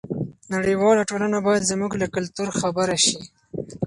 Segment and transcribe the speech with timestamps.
[0.53, 3.15] نړیواله ټولنه باید زموږ له کلتور خبره شي.